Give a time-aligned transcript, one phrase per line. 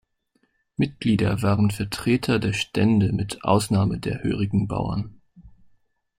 [0.77, 5.21] Mitglieder waren Vertreter der Stände mit Ausnahme der hörigen Bauern.